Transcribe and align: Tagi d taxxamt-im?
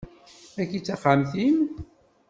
Tagi 0.53 0.79
d 0.81 0.83
taxxamt-im? 0.87 1.57